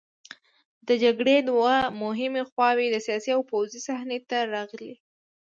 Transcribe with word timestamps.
د 0.87 0.89
جګړې 1.03 1.37
دوه 1.49 1.75
مهمې 2.03 2.43
خواوې 2.49 2.87
د 2.91 2.97
سیاسي 3.07 3.31
او 3.35 3.41
پوځي 3.51 3.79
صحنې 3.87 4.17
ته 4.29 4.37
راغلې. 4.53 4.93